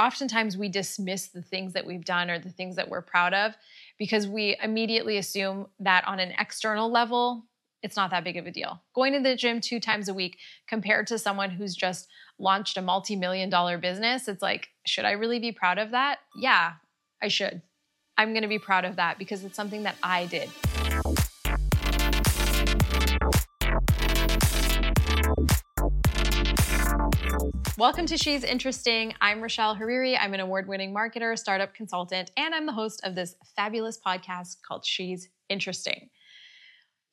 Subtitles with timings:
[0.00, 3.54] oftentimes we dismiss the things that we've done or the things that we're proud of
[3.98, 7.44] because we immediately assume that on an external level,
[7.82, 8.82] it's not that big of a deal.
[8.94, 12.08] Going to the gym two times a week compared to someone who's just
[12.38, 16.20] launched a multi million dollar business, it's like, should I really be proud of that?
[16.34, 16.72] Yeah,
[17.22, 17.60] I should.
[18.16, 20.48] I'm gonna be proud of that because it's something that I did.
[27.80, 29.14] Welcome to She's Interesting.
[29.22, 30.14] I'm Rashel Hariri.
[30.20, 34.58] I'm an award winning marketer, startup consultant, and I'm the host of this fabulous podcast
[34.60, 36.10] called She's Interesting.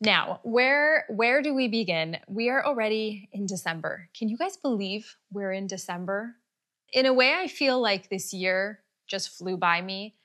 [0.01, 2.17] Now, where where do we begin?
[2.27, 4.09] We are already in December.
[4.13, 6.35] Can you guys believe we're in December?
[6.91, 10.15] In a way, I feel like this year just flew by me.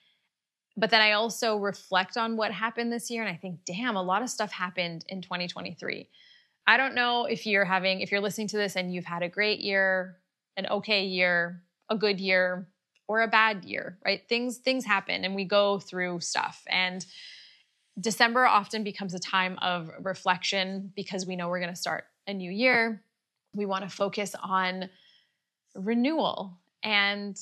[0.76, 4.02] But then I also reflect on what happened this year and I think, damn, a
[4.02, 6.08] lot of stuff happened in 2023.
[6.66, 9.28] I don't know if you're having, if you're listening to this and you've had a
[9.28, 10.18] great year,
[10.56, 12.68] an okay year, a good year,
[13.08, 14.26] or a bad year, right?
[14.28, 16.62] Things things happen and we go through stuff.
[16.68, 17.04] And
[18.00, 22.32] December often becomes a time of reflection because we know we're going to start a
[22.32, 23.02] new year.
[23.54, 24.88] We want to focus on
[25.74, 26.58] renewal.
[26.82, 27.36] And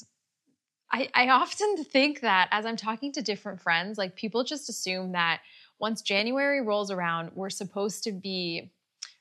[0.92, 5.12] I, I often think that as I'm talking to different friends, like people just assume
[5.12, 5.40] that
[5.78, 8.72] once January rolls around, we're supposed to be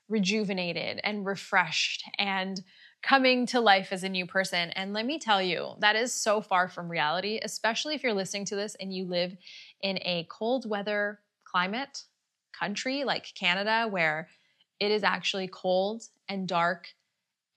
[0.08, 2.60] rejuvenated and refreshed and
[3.02, 4.70] coming to life as a new person.
[4.70, 8.44] And let me tell you, that is so far from reality, especially if you're listening
[8.46, 9.36] to this and you live
[9.80, 12.04] in a cold weather climate
[12.52, 14.28] country like Canada, where
[14.78, 16.88] it is actually cold and dark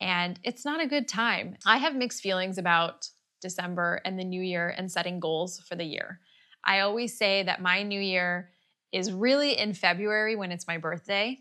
[0.04, 1.56] and it's not a good time.
[1.66, 3.08] I have mixed feelings about
[3.42, 6.20] December and the new year and setting goals for the year.
[6.66, 8.50] I always say that my new year
[8.92, 11.40] is really in February when it's my birthday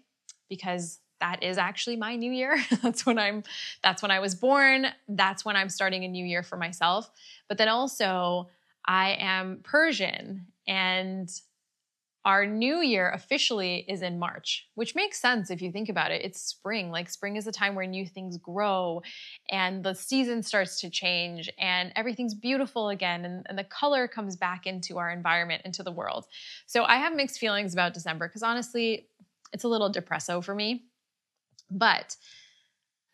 [0.49, 2.59] because that is actually my new year.
[2.83, 3.45] that's when I'm
[3.83, 4.87] that's when I was born.
[5.09, 7.11] That's when I'm starting a new year for myself.
[7.49, 8.51] But then also
[8.85, 11.31] I am Persian and
[12.25, 16.25] our new year officially is in March, which makes sense if you think about it.
[16.25, 16.91] It's spring.
[16.91, 19.03] Like spring is a time where new things grow
[19.49, 24.37] and the season starts to change and everything's beautiful again and, and the color comes
[24.37, 26.27] back into our environment, into the world.
[26.67, 29.07] So I have mixed feelings about December because honestly,
[29.53, 30.85] it's a little depresso for me.
[31.71, 32.17] But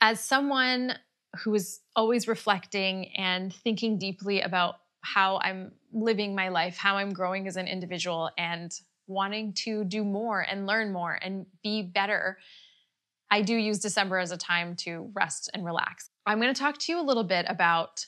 [0.00, 0.94] as someone
[1.43, 7.10] who is always reflecting and thinking deeply about how I'm living my life, how I'm
[7.10, 8.72] growing as an individual, and
[9.06, 12.38] wanting to do more and learn more and be better,
[13.31, 16.10] I do use December as a time to rest and relax.
[16.27, 18.06] I'm going to talk to you a little bit about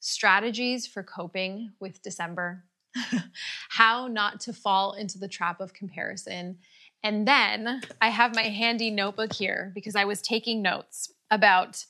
[0.00, 2.64] strategies for coping with December,
[3.70, 6.58] how not to fall into the trap of comparison,
[7.04, 11.84] and then I have my handy notebook here because I was taking notes about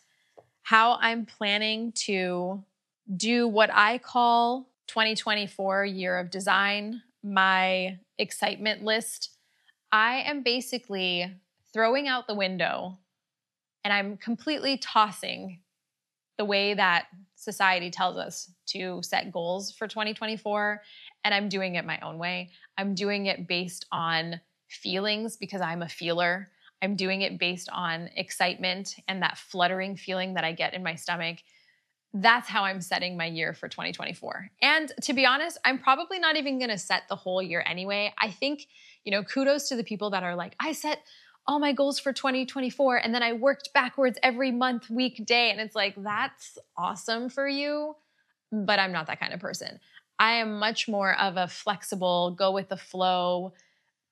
[0.62, 2.64] how I'm planning to
[3.16, 9.30] do what I call 2024 year of design, my excitement list.
[9.92, 11.32] I am basically
[11.72, 12.98] throwing out the window
[13.84, 15.60] and I'm completely tossing
[16.38, 20.82] the way that society tells us to set goals for 2024
[21.24, 22.50] and I'm doing it my own way.
[22.76, 24.40] I'm doing it based on
[24.74, 26.50] feelings because I'm a feeler.
[26.82, 30.94] I'm doing it based on excitement and that fluttering feeling that I get in my
[30.94, 31.38] stomach.
[32.12, 34.50] That's how I'm setting my year for 2024.
[34.62, 38.12] And to be honest, I'm probably not even going to set the whole year anyway.
[38.18, 38.66] I think,
[39.04, 41.00] you know, kudos to the people that are like, I set
[41.46, 45.50] all my goals for 2024 and then I worked backwards every month, week, day.
[45.50, 47.96] And it's like, that's awesome for you.
[48.52, 49.80] But I'm not that kind of person.
[50.18, 53.52] I am much more of a flexible, go with the flow,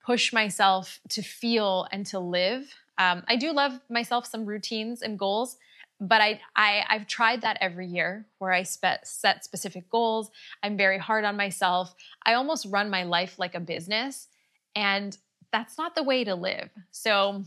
[0.04, 2.74] push myself to feel and to live.
[2.98, 5.56] Um, I do love myself some routines and goals,
[6.00, 10.30] but I, I I've tried that every year where I spe- set specific goals.
[10.62, 11.94] I'm very hard on myself.
[12.26, 14.28] I almost run my life like a business,
[14.74, 15.16] and
[15.52, 16.70] that's not the way to live.
[16.90, 17.44] So,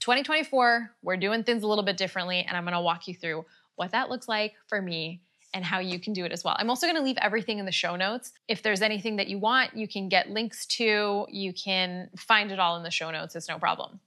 [0.00, 3.44] 2024, we're doing things a little bit differently, and I'm going to walk you through
[3.76, 5.22] what that looks like for me
[5.52, 6.54] and how you can do it as well.
[6.58, 8.32] I'm also going to leave everything in the show notes.
[8.48, 12.58] If there's anything that you want, you can get links to, you can find it
[12.58, 13.34] all in the show notes.
[13.34, 14.00] It's no problem.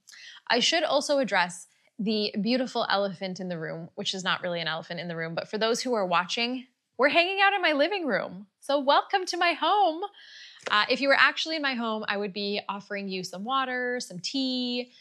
[0.48, 1.66] I should also address
[1.98, 5.34] the beautiful elephant in the room, which is not really an elephant in the room,
[5.34, 6.66] but for those who are watching,
[6.98, 8.46] we're hanging out in my living room.
[8.60, 10.02] So, welcome to my home.
[10.70, 14.00] Uh, if you were actually in my home, I would be offering you some water,
[14.00, 14.92] some tea,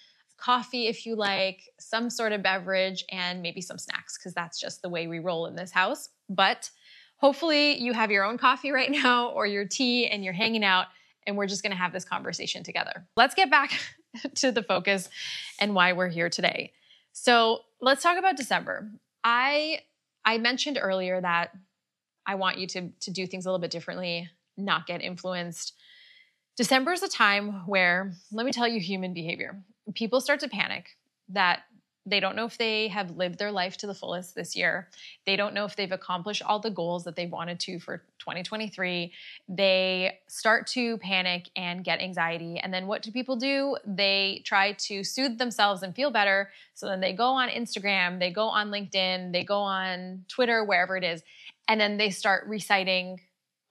[0.44, 4.82] coffee if you like, some sort of beverage, and maybe some snacks, because that's just
[4.82, 6.10] the way we roll in this house.
[6.30, 6.70] But
[7.18, 10.88] hopefully, you have your own coffee right now or your tea and you're hanging out,
[11.26, 13.08] and we're just gonna have this conversation together.
[13.16, 13.72] Let's get back
[14.36, 15.10] to the focus
[15.60, 16.74] and why we're here today.
[17.14, 18.90] So, let's talk about December.
[19.24, 19.80] I
[20.26, 21.52] I mentioned earlier that
[22.26, 25.74] I want you to, to do things a little bit differently, not get influenced.
[26.56, 29.64] December is a time where, let me tell you, human behavior.
[29.94, 30.98] People start to panic
[31.30, 31.64] that
[32.06, 34.90] they don't know if they have lived their life to the fullest this year.
[35.26, 39.14] They don't know if they've accomplished all the goals that they wanted to for 2023.
[39.48, 42.60] They start to panic and get anxiety.
[42.60, 43.78] And then what do people do?
[43.86, 46.52] They try to soothe themselves and feel better.
[46.74, 50.98] So then they go on Instagram, they go on LinkedIn, they go on Twitter, wherever
[50.98, 51.24] it is.
[51.70, 53.22] And then they start reciting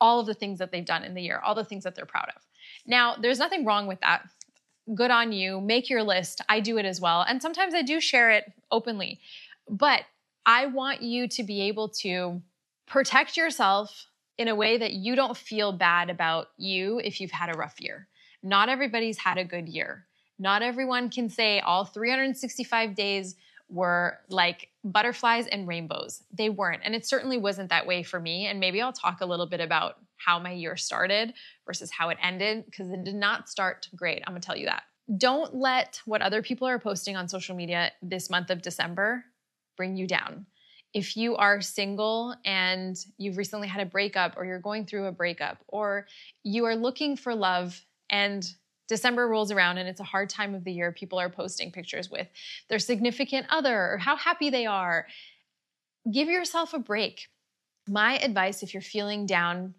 [0.01, 2.07] all of the things that they've done in the year, all the things that they're
[2.07, 2.43] proud of.
[2.87, 4.23] Now, there's nothing wrong with that
[4.95, 5.61] good on you.
[5.61, 6.41] Make your list.
[6.49, 7.23] I do it as well.
[7.23, 9.21] And sometimes I do share it openly.
[9.69, 10.03] But
[10.45, 12.43] I want you to be able to
[12.87, 14.07] protect yourself
[14.39, 17.81] in a way that you don't feel bad about you if you've had a rough
[17.81, 18.09] year.
[18.43, 20.07] Not everybody's had a good year.
[20.39, 23.37] Not everyone can say all 365 days
[23.69, 26.23] were like butterflies and rainbows.
[26.33, 26.83] They weren't.
[26.85, 28.47] And it certainly wasn't that way for me.
[28.47, 31.35] And maybe I'll talk a little bit about how my year started
[31.67, 34.23] versus how it ended because it did not start great.
[34.27, 34.83] I'm going to tell you that.
[35.19, 39.25] Don't let what other people are posting on social media this month of December
[39.77, 40.47] bring you down.
[40.95, 45.13] If you are single and you've recently had a breakup or you're going through a
[45.13, 46.07] breakup or
[46.43, 48.47] you are looking for love and
[48.89, 50.93] December rolls around and it's a hard time of the year.
[50.93, 52.29] People are posting pictures with
[52.69, 55.07] their significant other or how happy they are.
[56.13, 57.29] Give yourself a break.
[57.89, 59.75] My advice if you're feeling down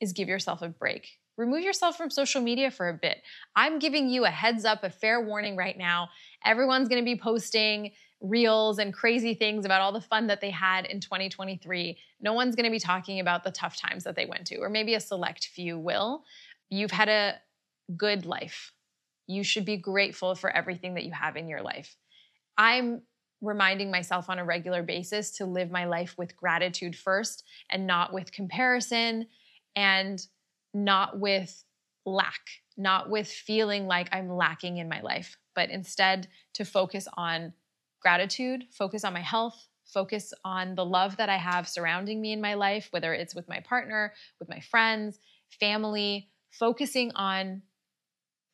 [0.00, 1.18] is give yourself a break.
[1.36, 3.18] Remove yourself from social media for a bit.
[3.54, 6.08] I'm giving you a heads up, a fair warning right now.
[6.44, 10.86] Everyone's to be posting reels and crazy things about all the fun that they had
[10.86, 11.96] in 2023.
[12.20, 14.94] No one's to be talking about the tough times that they went to, or maybe
[14.94, 16.24] a select few will.
[16.70, 17.36] You've had a
[17.96, 18.72] good life.
[19.28, 21.96] You should be grateful for everything that you have in your life.
[22.56, 23.02] I'm
[23.40, 28.12] reminding myself on a regular basis to live my life with gratitude first and not
[28.12, 29.28] with comparison
[29.76, 30.20] and
[30.74, 31.64] not with
[32.04, 32.40] lack,
[32.76, 37.52] not with feeling like I'm lacking in my life, but instead to focus on
[38.00, 42.40] gratitude, focus on my health, focus on the love that I have surrounding me in
[42.40, 45.18] my life, whether it's with my partner, with my friends,
[45.58, 47.62] family, focusing on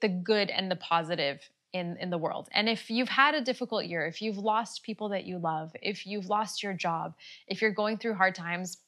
[0.01, 1.41] the good and the positive
[1.73, 2.49] in, in the world.
[2.53, 6.07] And if you've had a difficult year, if you've lost people that you love, if
[6.07, 7.15] you've lost your job,
[7.49, 8.79] if you're going through hard times,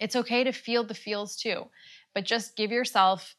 [0.00, 1.66] it's okay to feel the feels too,
[2.14, 3.36] but just give yourself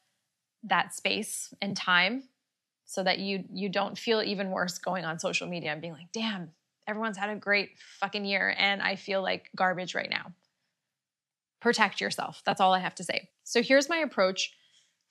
[0.64, 2.22] that space and time
[2.84, 6.12] so that you you don't feel even worse going on social media and being like,
[6.12, 6.52] "Damn,
[6.86, 7.70] everyone's had a great
[8.00, 10.32] fucking year and I feel like garbage right now."
[11.60, 12.42] Protect yourself.
[12.44, 13.30] That's all I have to say.
[13.44, 14.52] So here's my approach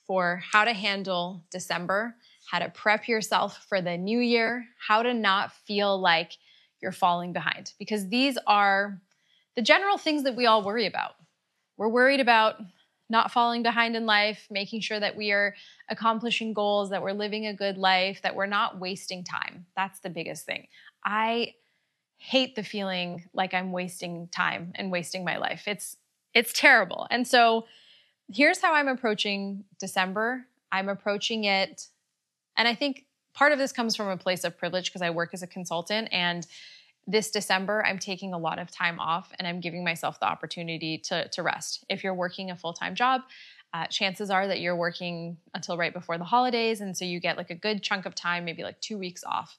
[0.05, 2.15] for how to handle December,
[2.49, 6.33] how to prep yourself for the new year, how to not feel like
[6.81, 7.73] you're falling behind.
[7.79, 9.01] Because these are
[9.55, 11.15] the general things that we all worry about.
[11.81, 12.57] We're worried about
[13.09, 15.55] not falling behind in life, making sure that we are
[15.89, 19.65] accomplishing goals, that we're living a good life, that we're not wasting time.
[19.75, 20.67] That's the biggest thing.
[21.03, 21.55] I
[22.17, 25.63] hate the feeling like I'm wasting time and wasting my life.
[25.65, 25.97] It's
[26.35, 27.07] it's terrible.
[27.09, 27.65] And so
[28.31, 30.45] here's how I'm approaching December.
[30.71, 31.87] I'm approaching it,
[32.59, 35.31] and I think part of this comes from a place of privilege because I work
[35.33, 36.09] as a consultant.
[36.11, 36.45] And
[37.07, 40.97] this December, I'm taking a lot of time off and I'm giving myself the opportunity
[41.05, 41.83] to, to rest.
[41.89, 43.21] If you're working a full time job,
[43.73, 46.81] uh, chances are that you're working until right before the holidays.
[46.81, 49.57] And so you get like a good chunk of time, maybe like two weeks off.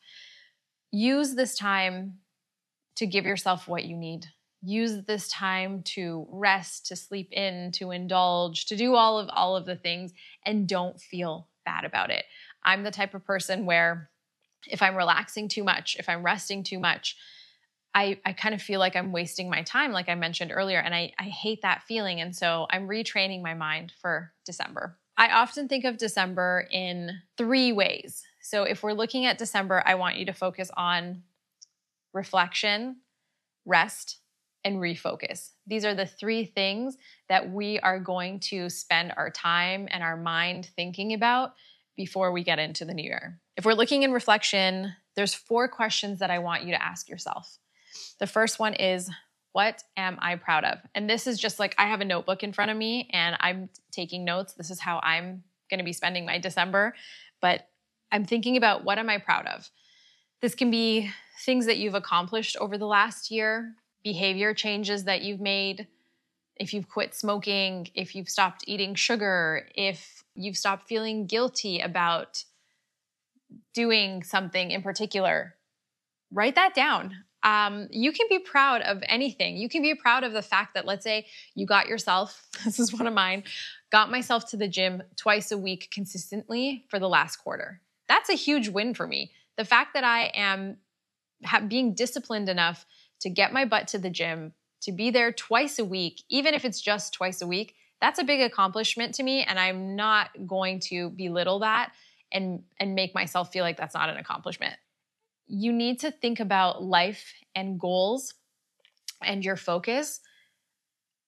[0.90, 2.18] Use this time
[2.96, 4.26] to give yourself what you need
[4.62, 9.56] use this time to rest to sleep in to indulge to do all of all
[9.56, 10.12] of the things
[10.46, 12.24] and don't feel bad about it
[12.64, 14.08] i'm the type of person where
[14.68, 17.16] if i'm relaxing too much if i'm resting too much
[17.94, 20.94] i i kind of feel like i'm wasting my time like i mentioned earlier and
[20.94, 25.68] i i hate that feeling and so i'm retraining my mind for december i often
[25.68, 30.26] think of december in three ways so if we're looking at december i want you
[30.26, 31.22] to focus on
[32.12, 32.96] reflection
[33.64, 34.18] rest
[34.64, 35.50] and refocus.
[35.66, 36.96] These are the three things
[37.28, 41.54] that we are going to spend our time and our mind thinking about
[41.96, 43.40] before we get into the new year.
[43.56, 47.58] If we're looking in reflection, there's four questions that I want you to ask yourself.
[48.18, 49.10] The first one is
[49.52, 50.78] what am I proud of?
[50.94, 53.68] And this is just like I have a notebook in front of me and I'm
[53.90, 54.54] taking notes.
[54.54, 56.94] This is how I'm going to be spending my December,
[57.40, 57.68] but
[58.10, 59.70] I'm thinking about what am I proud of?
[60.40, 61.10] This can be
[61.44, 65.86] things that you've accomplished over the last year, behavior changes that you've made,
[66.56, 72.44] if you've quit smoking, if you've stopped eating sugar, if you've stopped feeling guilty about
[73.74, 75.54] doing something in particular,
[76.30, 77.24] write that down.
[77.42, 79.56] Um, you can be proud of anything.
[79.56, 82.92] You can be proud of the fact that, let's say, you got yourself, this is
[82.92, 83.44] one of mine,
[83.90, 87.80] got myself to the gym twice a week consistently for the last quarter.
[88.08, 89.32] That's a huge win for me.
[89.56, 90.76] The fact that I am
[91.68, 92.86] being disciplined enough
[93.20, 96.64] to get my butt to the gym, to be there twice a week, even if
[96.64, 99.44] it's just twice a week, that's a big accomplishment to me.
[99.44, 101.92] And I'm not going to belittle that
[102.32, 104.74] and, and make myself feel like that's not an accomplishment.
[105.54, 108.32] You need to think about life and goals
[109.22, 110.20] and your focus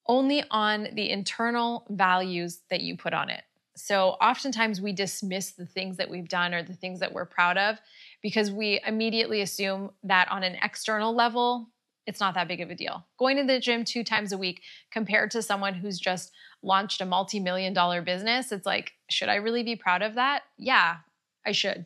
[0.07, 3.43] only on the internal values that you put on it.
[3.77, 7.59] So oftentimes we dismiss the things that we've done or the things that we're proud
[7.59, 7.77] of
[8.23, 11.69] because we immediately assume that on an external level,
[12.07, 13.07] it's not that big of a deal.
[13.19, 17.05] Going to the gym two times a week compared to someone who's just launched a
[17.05, 20.45] multi million dollar business, it's like, should I really be proud of that?
[20.57, 20.97] Yeah,
[21.45, 21.85] I should.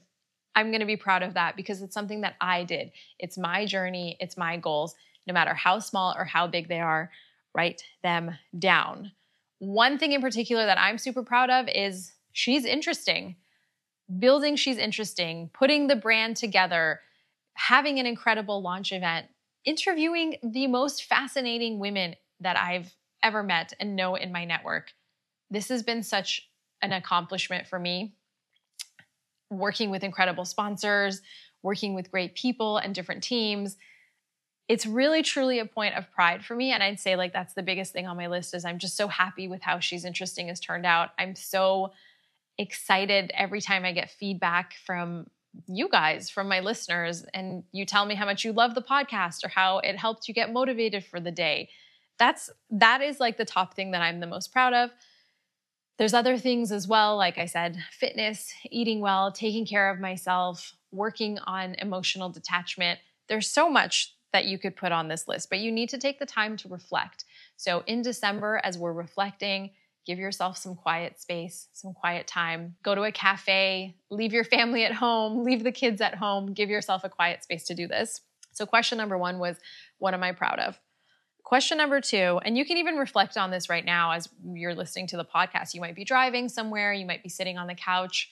[0.55, 2.91] I'm going to be proud of that because it's something that I did.
[3.19, 4.95] It's my journey, it's my goals,
[5.27, 7.11] no matter how small or how big they are,
[7.55, 9.13] write them down.
[9.59, 13.37] One thing in particular that I'm super proud of is she's interesting.
[14.19, 17.01] Building She's Interesting, putting the brand together,
[17.55, 19.27] having an incredible launch event,
[19.67, 24.93] interviewing the most fascinating women that I've ever met and know in my network.
[25.51, 26.49] This has been such
[26.81, 28.15] an accomplishment for me.
[29.51, 31.21] Working with incredible sponsors,
[31.63, 33.77] working with great people and different teams.
[34.69, 37.63] It's really truly a point of pride for me and I'd say like that's the
[37.63, 40.61] biggest thing on my list is I'm just so happy with how she's interesting has
[40.61, 41.11] turned out.
[41.19, 41.93] I'm so
[42.59, 45.27] excited every time I get feedback from
[45.67, 49.45] you guys, from my listeners, and you tell me how much you love the podcast
[49.45, 51.71] or how it helped you get motivated for the day.
[52.19, 54.91] That's that is like the top thing that I'm the most proud of.
[55.99, 60.75] There's other things as well, like I said, fitness, eating well, taking care of myself,
[60.93, 63.01] working on emotional detachment.
[63.29, 66.19] There's so much that you could put on this list, but you need to take
[66.19, 67.25] the time to reflect.
[67.57, 69.71] So in December, as we're reflecting,
[70.09, 72.77] Give yourself some quiet space, some quiet time.
[72.83, 76.71] Go to a cafe, leave your family at home, leave the kids at home, give
[76.71, 78.23] yourself a quiet space to do this.
[78.53, 79.59] So, question number one was,
[79.99, 80.81] What am I proud of?
[81.49, 85.07] Question number two, and you can even reflect on this right now as you're listening
[85.07, 85.73] to the podcast.
[85.73, 88.31] You might be driving somewhere, you might be sitting on the couch.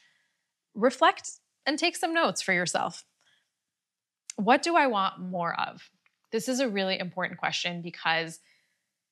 [0.75, 1.30] Reflect
[1.64, 3.06] and take some notes for yourself.
[4.37, 5.88] What do I want more of?
[6.30, 8.38] This is a really important question because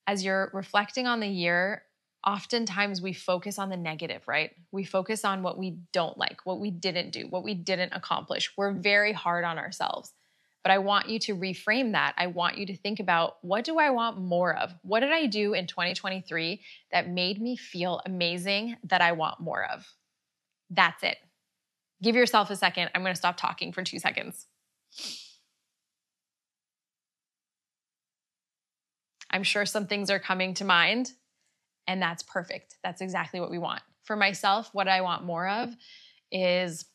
[0.06, 1.84] as you're reflecting on the year,
[2.26, 4.50] oftentimes we focus on the negative, right?
[4.70, 8.52] We focus on what we don't like, what we didn't do, what we didn't accomplish.
[8.54, 10.12] We're very hard on ourselves.
[10.64, 12.14] But I want you to reframe that.
[12.16, 14.74] I want you to think about what do I want more of?
[14.82, 19.64] What did I do in 2023 that made me feel amazing that I want more
[19.70, 19.86] of?
[20.70, 21.18] That's it.
[22.02, 22.90] Give yourself a second.
[22.94, 24.46] I'm going to stop talking for two seconds.
[29.30, 31.12] I'm sure some things are coming to mind
[31.86, 32.76] and that's perfect.
[32.82, 33.82] That's exactly what we want.
[34.04, 35.74] For myself, what I want more of
[36.32, 36.86] is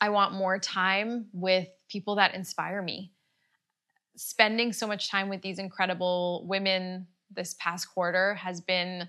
[0.00, 3.12] I want more time with people that inspire me.
[4.16, 9.08] Spending so much time with these incredible women this past quarter has been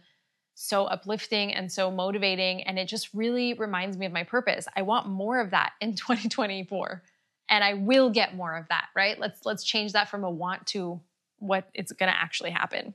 [0.54, 2.64] so uplifting and so motivating.
[2.64, 4.68] And it just really reminds me of my purpose.
[4.76, 7.04] I want more of that in 2024.
[7.50, 9.18] And I will get more of that, right?
[9.18, 11.00] Let's let's change that from a want to
[11.40, 12.94] what it's gonna actually happen.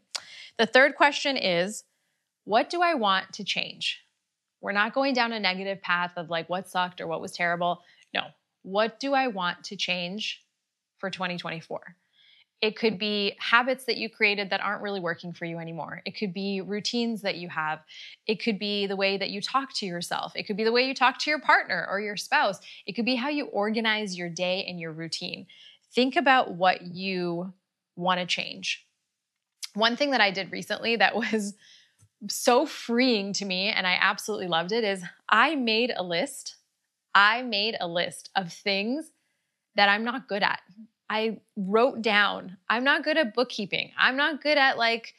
[0.59, 1.85] The third question is
[2.45, 4.05] what do I want to change?
[4.61, 7.83] We're not going down a negative path of like what sucked or what was terrible.
[8.13, 8.23] No.
[8.63, 10.43] What do I want to change
[10.99, 11.97] for 2024?
[12.61, 16.01] It could be habits that you created that aren't really working for you anymore.
[16.05, 17.81] It could be routines that you have.
[18.29, 20.33] It could be the way that you talk to yourself.
[20.37, 22.61] It could be the way you talk to your partner or your spouse.
[22.87, 25.47] It could be how you organize your day and your routine.
[25.93, 27.53] Think about what you
[27.97, 28.87] want to change
[29.75, 31.55] one thing that I did recently that was
[32.29, 36.57] so freeing to me and I absolutely loved it is I made a list.
[37.15, 39.11] I made a list of things
[39.75, 40.61] that I'm not good at.
[41.09, 43.93] I wrote down, I'm not good at bookkeeping.
[43.99, 45.15] I'm not good at like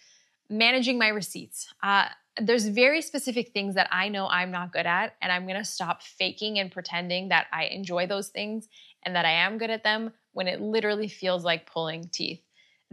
[0.50, 1.68] managing my receipts.
[1.84, 2.06] Uh,
[2.42, 6.02] there's very specific things that I know I'm not good at, and I'm gonna stop
[6.02, 8.68] faking and pretending that I enjoy those things
[9.04, 12.42] and that I am good at them when it literally feels like pulling teeth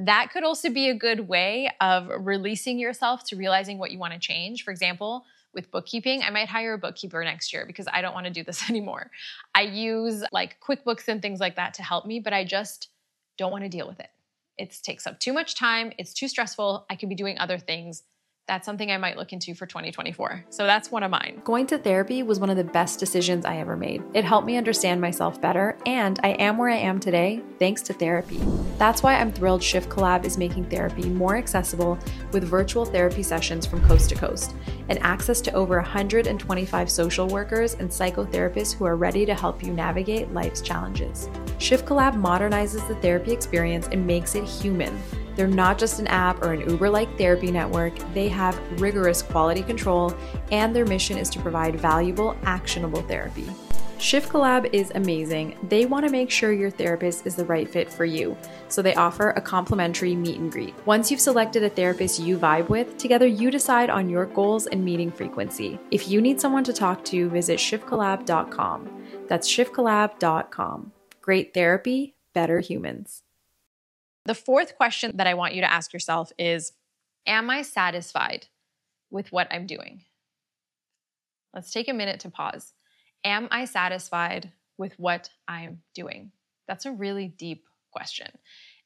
[0.06, 4.14] that could also be a good way of releasing yourself to realizing what you want
[4.14, 4.64] to change.
[4.64, 8.26] For example, with bookkeeping, I might hire a bookkeeper next year because I don't want
[8.26, 9.10] to do this anymore.
[9.54, 12.88] I use like QuickBooks and things like that to help me, but I just
[13.38, 14.08] don't want to deal with it.
[14.58, 16.86] It takes up too much time, it's too stressful.
[16.90, 18.02] I could be doing other things.
[18.50, 20.46] That's something I might look into for 2024.
[20.50, 21.40] So that's one of mine.
[21.44, 24.02] Going to therapy was one of the best decisions I ever made.
[24.12, 27.92] It helped me understand myself better, and I am where I am today thanks to
[27.92, 28.40] therapy.
[28.76, 31.96] That's why I'm thrilled Shift Collab is making therapy more accessible
[32.32, 34.56] with virtual therapy sessions from coast to coast
[34.88, 39.72] and access to over 125 social workers and psychotherapists who are ready to help you
[39.72, 41.28] navigate life's challenges.
[41.58, 45.00] Shift Collab modernizes the therapy experience and makes it human
[45.40, 49.62] they're not just an app or an Uber like therapy network, they have rigorous quality
[49.62, 50.14] control,
[50.52, 53.48] and their mission is to provide valuable, actionable therapy.
[53.96, 55.56] Shift Collab is amazing.
[55.70, 58.36] They want to make sure your therapist is the right fit for you,
[58.68, 60.74] so they offer a complimentary meet and greet.
[60.84, 64.84] Once you've selected a therapist you vibe with, together you decide on your goals and
[64.84, 65.78] meeting frequency.
[65.90, 69.04] If you need someone to talk to, visit shiftcollab.com.
[69.26, 70.92] That's shiftcollab.com.
[71.22, 73.22] Great therapy, better humans.
[74.30, 76.70] The fourth question that I want you to ask yourself is
[77.26, 78.46] Am I satisfied
[79.10, 80.04] with what I'm doing?
[81.52, 82.72] Let's take a minute to pause.
[83.24, 86.30] Am I satisfied with what I'm doing?
[86.68, 88.28] That's a really deep question.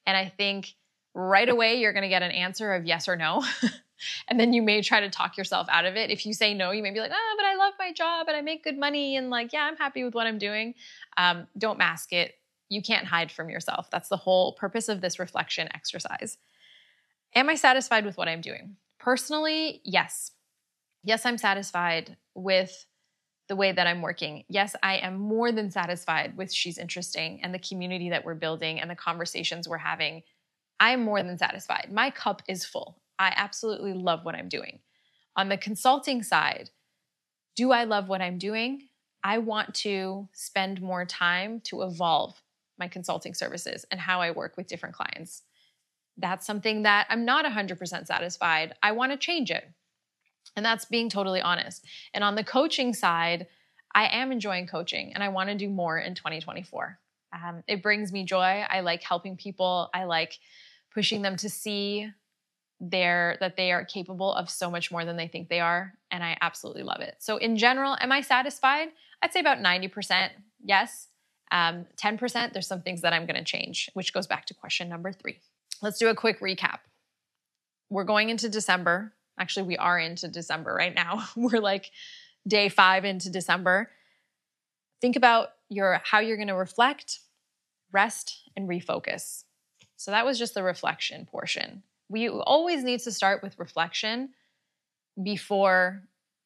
[0.07, 0.77] And I think
[1.13, 3.45] right away you're going to get an answer of yes or no.
[4.29, 6.09] and then you may try to talk yourself out of it.
[6.09, 8.37] If you say no, you may be like, oh, but I love my job and
[8.39, 10.73] I make good money and like, yeah, I'm happy with what I'm doing.
[11.19, 12.33] Um, don't mask it
[12.69, 13.91] you can't hide from yourself.
[13.91, 16.39] That's the whole purpose of this reflection exercise.
[17.35, 18.77] Am I satisfied with what I'm doing?
[18.99, 20.33] Personally, yes.
[21.03, 22.87] Yes, I'm satisfied with
[23.49, 24.45] the way that I'm working.
[24.49, 28.81] Yes, I am more than satisfied with She's Interesting and the community that we're building
[28.81, 30.23] and the conversations we're having.
[30.81, 31.89] I'm more than satisfied.
[31.93, 33.01] My cup is full.
[33.19, 34.81] I absolutely love what I'm doing.
[35.37, 36.71] On the consulting side,
[37.57, 38.89] do I love what I'm doing?
[39.23, 42.41] I want to spend more time to evolve
[42.79, 45.43] my consulting services and how I work with different clients.
[46.17, 48.75] That's something that I'm not 100% satisfied.
[48.83, 49.65] I want to change it.
[50.57, 51.85] And that's being totally honest.
[52.13, 53.47] And on the coaching side,
[53.95, 56.99] I am enjoying coaching and I want to do more in 2024.
[57.33, 58.65] Um, it brings me joy.
[58.69, 59.91] I like helping people.
[59.93, 60.39] I like
[60.93, 62.11] pushing them to see
[62.81, 66.25] their that they are capable of so much more than they think they are and
[66.25, 68.89] i absolutely love it so in general am i satisfied
[69.23, 70.31] i'd say about 90%
[70.63, 71.09] yes
[71.53, 74.89] um, 10%, there's some things that I'm going to change, which goes back to question
[74.89, 75.39] number three.
[75.83, 76.79] Let's do a quick recap.
[77.91, 79.13] We're going into December.
[79.39, 81.25] Actually, we are into December right now.
[81.37, 81.91] We're like
[82.47, 83.91] day five into December.
[85.01, 87.21] Think about your how you're going to reflect,
[87.93, 89.45] rest, and refocus.
[89.97, 91.83] So that was just the reflection portion.
[92.09, 94.31] We always need to start with reflection
[95.23, 96.03] before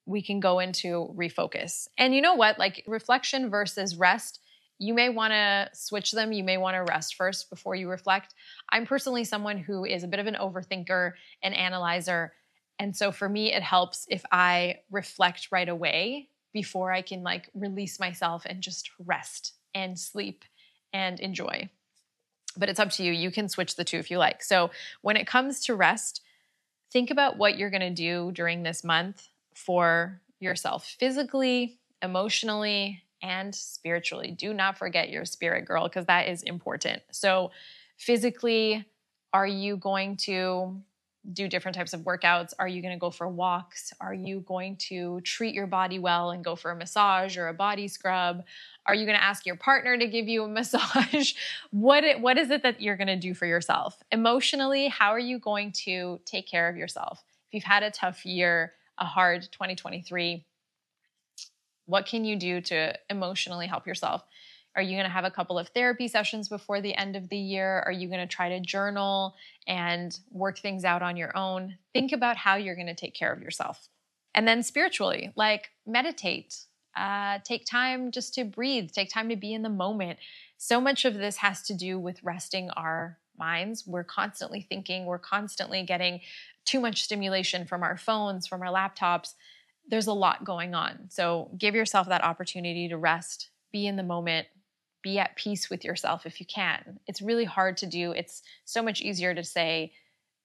[0.07, 1.89] we can go into refocus.
[1.99, 2.59] And you know what?
[2.59, 4.41] Like reflection versus rest
[4.79, 6.33] you may want to switch them.
[6.33, 8.35] You may want to rest first before you reflect.
[8.71, 11.13] I'm personally someone who is a bit of an overthinker
[11.43, 12.33] and analyzer.
[12.79, 17.51] And so for me, it helps if I reflect right away before I can like
[17.55, 20.45] release myself and just rest and sleep
[20.93, 21.69] and enjoy.
[22.57, 23.13] But it's up to you.
[23.13, 24.43] You can switch the two if you like.
[24.43, 24.71] So
[25.03, 26.23] when it comes to rest,
[26.93, 33.55] think about what you're going to do during this month for yourself physically, emotionally, and
[33.55, 34.31] spiritually.
[34.31, 37.03] Do not forget your spirit, girl, because that is important.
[37.11, 37.51] So,
[37.97, 38.85] physically,
[39.33, 40.81] are you going to
[41.33, 42.55] do different types of workouts?
[42.59, 43.93] Are you going to go for walks?
[44.01, 47.55] Are you going to treat your body well and go for a massage or a
[47.55, 48.45] body scrub?
[48.87, 51.35] Are you going to ask your partner to give you a massage?
[51.71, 54.03] what it, what is it that you're going to do for yourself?
[54.11, 57.23] Emotionally, how are you going to take care of yourself?
[57.49, 60.45] If you've had a tough year, a hard 2023,
[61.89, 64.23] what can you do to emotionally help yourself?
[64.77, 67.39] Are you going to have a couple of therapy sessions before the end of the
[67.39, 67.83] year?
[67.87, 69.35] Are you going to try to journal
[69.67, 71.79] and work things out on your own?
[71.95, 73.89] Think about how you're going to take care of yourself.
[74.35, 76.59] And then spiritually, like meditate,
[76.95, 80.19] uh, take time just to breathe, take time to be in the moment.
[80.59, 83.87] So much of this has to do with resting our minds.
[83.87, 86.21] We're constantly thinking, we're constantly getting
[86.67, 89.33] too much stimulation from our phones, from our laptops
[89.89, 91.07] there's a lot going on.
[91.09, 94.47] So give yourself that opportunity to rest, be in the moment,
[95.03, 97.01] be at peace with yourself if you can.
[97.07, 98.13] It's really hard to do.
[98.13, 99.93] It's so much easier to say,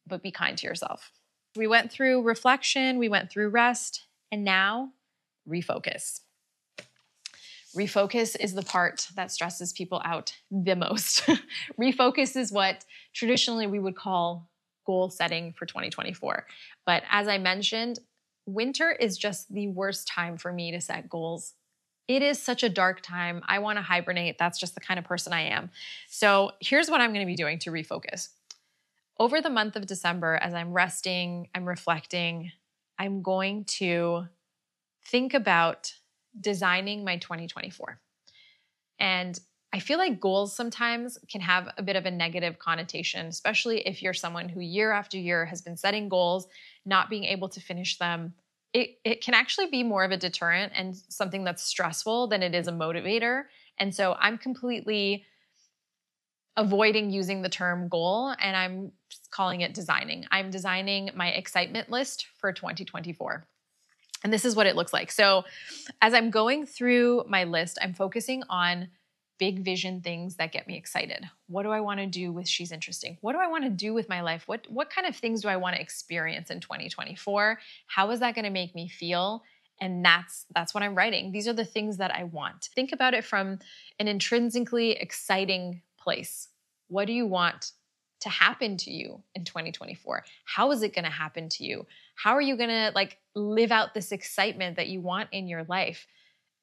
[0.07, 1.11] but be kind to yourself.
[1.55, 4.91] We went through reflection, we went through rest, and now
[5.47, 6.21] refocus.
[7.75, 11.27] Refocus is the part that stresses people out the most.
[11.79, 14.49] refocus is what traditionally we would call
[14.85, 16.45] goal setting for 2024.
[16.85, 17.99] But as I mentioned,
[18.45, 21.53] winter is just the worst time for me to set goals.
[22.07, 23.41] It is such a dark time.
[23.47, 24.37] I want to hibernate.
[24.37, 25.71] That's just the kind of person I am.
[26.09, 28.29] So, here's what I'm going to be doing to refocus.
[29.19, 32.51] Over the month of December, as I'm resting, I'm reflecting,
[32.99, 34.27] I'm going to
[35.05, 35.93] think about
[36.39, 37.99] designing my 2024.
[38.99, 39.39] And
[39.73, 44.03] I feel like goals sometimes can have a bit of a negative connotation, especially if
[44.03, 46.47] you're someone who year after year has been setting goals,
[46.85, 48.35] not being able to finish them.
[48.71, 52.53] It, it can actually be more of a deterrent and something that's stressful than it
[52.53, 53.45] is a motivator.
[53.79, 55.25] And so I'm completely
[56.55, 58.91] avoiding using the term goal and I'm
[59.31, 60.25] calling it designing.
[60.29, 63.47] I'm designing my excitement list for 2024.
[64.23, 65.11] And this is what it looks like.
[65.11, 65.43] So,
[66.01, 68.87] as I'm going through my list, I'm focusing on
[69.39, 71.25] big vision things that get me excited.
[71.47, 73.17] What do I want to do with She's Interesting?
[73.21, 74.43] What do I want to do with my life?
[74.47, 77.59] What what kind of things do I want to experience in 2024?
[77.87, 79.43] How is that going to make me feel?
[79.81, 81.31] And that's that's what I'm writing.
[81.31, 82.69] These are the things that I want.
[82.75, 83.59] Think about it from
[83.99, 86.49] an intrinsically exciting place.
[86.87, 87.71] What do you want
[88.21, 90.23] to happen to you in 2024?
[90.45, 91.85] How is it going to happen to you?
[92.15, 95.65] How are you going to like live out this excitement that you want in your
[95.65, 96.07] life?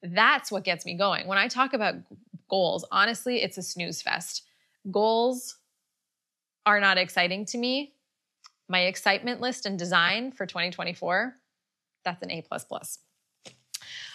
[0.02, 1.26] That's what gets me going.
[1.26, 1.96] When I talk about
[2.50, 4.42] goals, honestly, it's a snooze fest.
[4.90, 5.56] Goals
[6.66, 7.94] are not exciting to me.
[8.68, 11.34] My excitement list and design for 2024,
[12.04, 12.44] that's an A.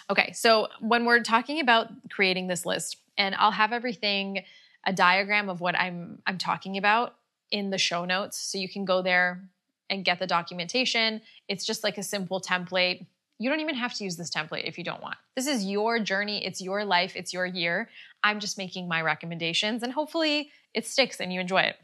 [0.08, 4.44] Okay, so when we're talking about creating this list, and I'll have everything
[4.86, 7.16] a diagram of what I'm I'm talking about
[7.50, 9.48] in the show notes so you can go there
[9.90, 11.20] and get the documentation.
[11.48, 13.06] It's just like a simple template.
[13.38, 15.16] You don't even have to use this template if you don't want.
[15.34, 17.88] This is your journey, it's your life, it's your year.
[18.22, 21.76] I'm just making my recommendations and hopefully it sticks and you enjoy it.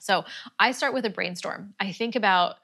[0.00, 0.24] So,
[0.58, 1.74] I start with a brainstorm.
[1.78, 2.56] I think about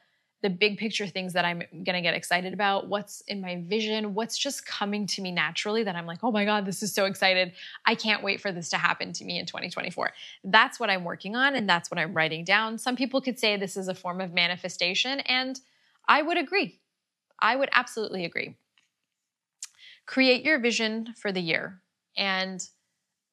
[0.43, 4.15] the big picture things that I'm going to get excited about, what's in my vision,
[4.15, 7.07] what's just coming to me naturally that I'm like, oh my God, this is so
[7.07, 7.53] excited.
[7.85, 10.13] I can't wait for this to happen to me in 2024.
[10.45, 12.79] That's what I'm working on and that's what I'm writing down.
[12.79, 15.59] Some people could say this is a form of manifestation, and
[16.07, 16.79] I would agree.
[17.41, 18.57] I would absolutely agree.
[20.07, 21.81] Create your vision for the year.
[22.17, 22.67] And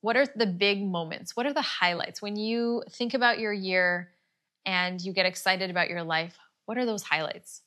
[0.02, 1.36] what are the big moments?
[1.36, 2.22] What are the highlights?
[2.22, 4.12] When you think about your year
[4.66, 7.62] and you get excited about your life, what are those highlights?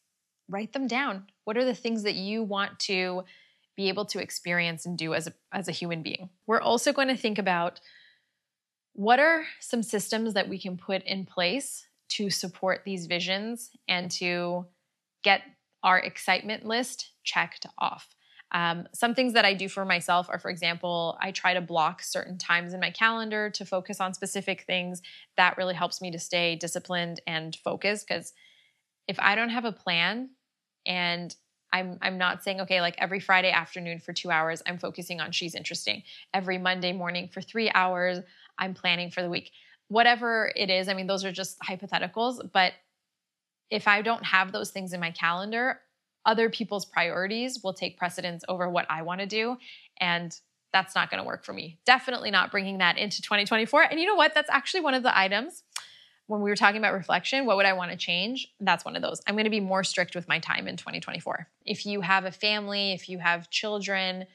[0.48, 1.24] Write them down.
[1.44, 3.24] What are the things that you want to
[3.77, 6.31] be able to experience and do as a, as a human being?
[6.46, 7.81] We're also going to think about
[8.92, 14.11] what are some systems that we can put in place to support these visions and
[14.12, 14.66] to
[15.22, 15.42] get
[15.88, 18.14] our excitement list checked off.
[18.53, 22.03] Um, some things that I do for myself are, for example, I try to block
[22.03, 25.01] certain times in my calendar to focus on specific things.
[25.38, 28.35] That really helps me to stay disciplined and focused because
[29.07, 30.29] if I don't have a plan
[30.87, 31.35] and
[31.72, 35.33] I'm I'm not saying okay like every Friday afternoon for 2 hours I'm focusing on
[35.33, 36.03] she's interesting.
[36.35, 38.18] Every Monday morning for 3 hours
[38.59, 39.53] I'm planning for the week.
[39.88, 42.74] Whatever it is, I mean those are just hypotheticals, but
[43.70, 45.81] if I don't have those things in my calendar,
[46.24, 49.57] other people's priorities will take precedence over what I want to do
[50.00, 50.38] and
[50.70, 51.78] that's not going to work for me.
[51.87, 53.85] Definitely not bringing that into 2024.
[53.85, 54.35] And you know what?
[54.35, 55.62] That's actually one of the items
[56.28, 58.52] when we were talking about reflection, what would I want to change?
[58.61, 59.22] That's one of those.
[59.26, 61.48] I'm going to be more strict with my time in 2024.
[61.64, 64.26] If you have a family, if you have children,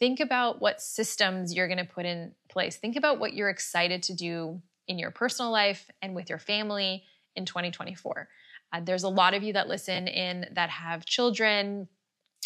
[0.00, 2.76] think about what systems you're going to put in place.
[2.76, 7.04] Think about what you're excited to do in your personal life and with your family
[7.36, 8.28] in 2024.
[8.72, 11.88] Uh, there's a lot of you that listen in that have children.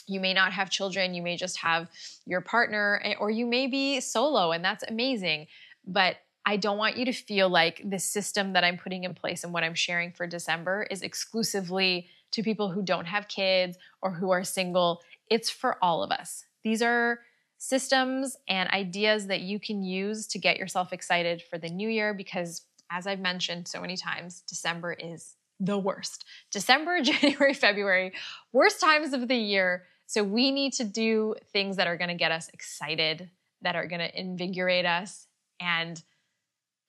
[0.07, 1.89] You may not have children, you may just have
[2.27, 5.47] your partner, eh, or you may be solo, and that's amazing.
[5.87, 9.45] But I don't want you to feel like the system that I'm putting in place
[9.45, 14.13] and what I'm sharing for December is exclusively to people who don't have kids or
[14.13, 15.03] who are single.
[15.29, 16.45] It's for all of us.
[16.65, 17.21] These are
[17.59, 22.15] systems and ideas that you can use to get yourself excited for the new year
[22.15, 26.25] because, as I've mentioned so many times, December is the worst.
[26.51, 28.13] December, January, February,
[28.53, 29.85] worst times of the year.
[30.07, 33.31] So we need to do things that are going to get us excited,
[33.63, 35.27] that are going to invigorate us
[35.61, 36.03] and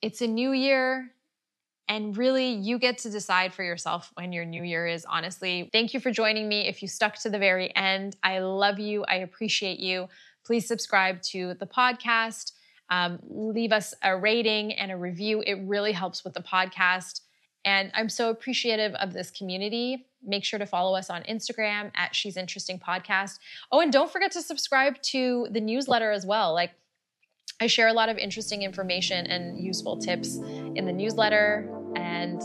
[0.02, 1.12] it's a new year.
[1.88, 5.70] And really, you get to decide for yourself when your new year is, honestly.
[5.74, 6.68] Thank you for joining me.
[6.68, 9.04] If you stuck to the very end, I love you.
[9.04, 10.08] I appreciate you.
[10.46, 12.54] Please subscribe to the podcast.
[12.90, 15.44] Um, leave us a rating and a review.
[15.46, 17.22] It really helps with the podcast.
[17.66, 20.08] And I'm so appreciative of this community.
[20.24, 23.40] Make sure to follow us on Instagram at She's Interesting Podcast.
[23.72, 26.54] Oh, and don't forget to subscribe to the newsletter as well.
[26.54, 26.72] Like,
[27.60, 31.70] I share a lot of interesting information and useful tips in the newsletter.
[31.96, 32.42] And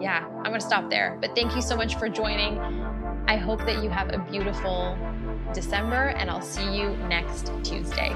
[0.00, 1.18] yeah, I'm going to stop there.
[1.20, 2.58] But thank you so much for joining.
[3.26, 4.96] I hope that you have a beautiful
[5.52, 8.14] December, and I'll see you next Tuesday.